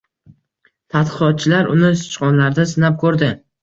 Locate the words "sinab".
2.77-3.03